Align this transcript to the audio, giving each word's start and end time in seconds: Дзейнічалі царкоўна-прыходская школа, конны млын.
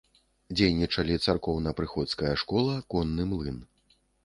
Дзейнічалі 0.59 1.17
царкоўна-прыходская 1.25 2.33
школа, 2.45 2.73
конны 2.97 3.31
млын. 3.35 3.63